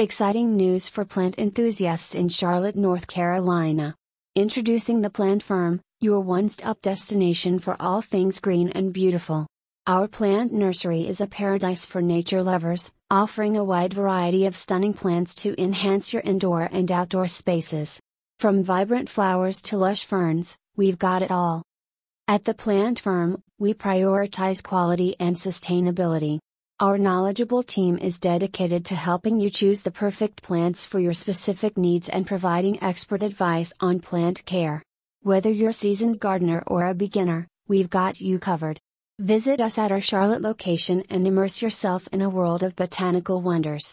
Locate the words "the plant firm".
5.02-5.80, 22.46-23.40